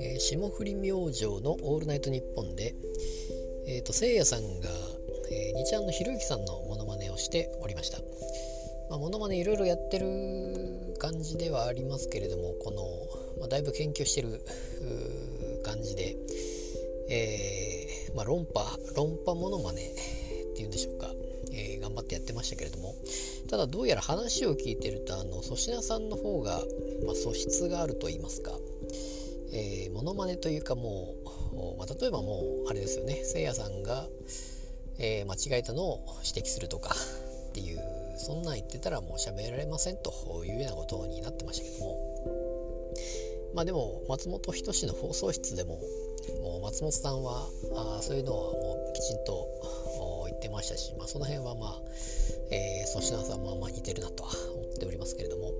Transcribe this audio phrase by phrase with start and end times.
[0.00, 2.74] えー霜降り明星の「オールナイトニッポンで」
[3.68, 4.68] えーと、せいやさんが、
[5.30, 8.00] えー、にちゃんのひろゆきさんのモノマネをしておりました。
[8.88, 14.40] まあ、モノマネいろいろやってる感じではありますけれどもこの、まあ、だいぶ研究してる
[15.62, 16.16] 感じで、
[17.08, 21.14] えーまあ、論破論破モノマネっていうんでしょうか、
[21.90, 22.94] 頑張ってやってましたけれども
[23.48, 26.62] ただどうやら話を聞いてるとあの粗品さんの方が、
[27.04, 28.52] まあ、素質があると言いますか、
[29.52, 31.14] えー、モノマネというかも
[31.52, 34.06] う、まあ、例えばもうあれですよねせいやさんが、
[34.98, 36.94] えー、間違えたのを指摘するとか
[37.48, 37.80] っていう
[38.16, 40.12] そんなん言ってたらもう喋られませんと
[40.44, 42.94] いうようなことになってましたけども
[43.54, 45.80] まあでも松本人志の放送室でも
[46.42, 49.48] もう松本さんはあそういうのはもうきちんと
[50.30, 51.80] 言ってましたし、まあ、その辺はまあ、
[52.50, 55.52] えー、粗品さんもまあ似てるなとは思っておりますけれども。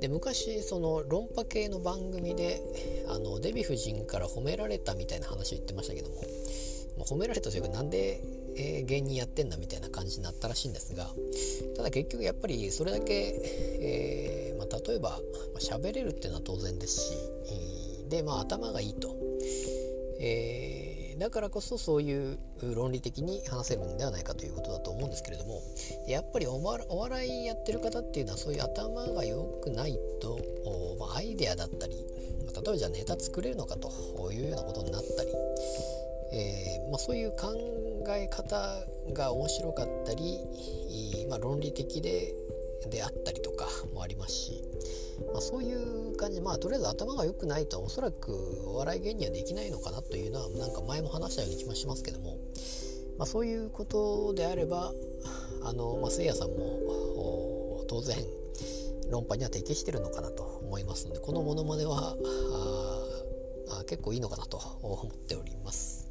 [0.00, 2.60] で昔その論破系の番組で
[3.08, 6.16] あのデヴィ夫人から褒められたみたいな話を言ってましたけども、
[6.98, 8.20] まあ、褒められたというかなんで、
[8.56, 11.10] えー、芸人やってんだみたいな感じになったらしいんですが。
[11.76, 13.34] ただ結局やっぱりそれだけ、
[13.80, 15.20] えーまあ、例えば
[15.58, 17.16] 喋、まあ、れるっていうのは当然ですし
[18.08, 19.16] でまあ頭がいいと。
[20.24, 20.91] えー、
[21.22, 22.38] だからこそそういう
[22.74, 25.62] 論理的に話せるんではないかということだと思うんですけれども
[26.08, 30.40] やっぱりお笑いやってる方っていうのはそういう頭が良くないと、
[30.98, 35.30] まあ、アイデアだったり例えばじゃあネタ作れるのかというようなことになったり、
[36.32, 37.54] えー、まあ、そういう考
[38.08, 40.40] え方が面白かったり、
[41.30, 42.34] ま、論理的で
[42.88, 44.62] であったりとかもありますし、
[45.32, 48.32] まあ、そういう感じまあとりあえず頭が良くないとおそらく
[48.66, 52.36] お笑い芸人はできないのかなというのはなんか前も話したような気もしますけども、
[53.18, 54.92] まあ、そういうことであれば
[55.64, 58.16] あの、まあ、せいやさんも当然
[59.10, 62.16] 論破には適してるのかなと思いますのでこのモノマネは
[63.70, 66.01] あ結構いいのかなと思っております。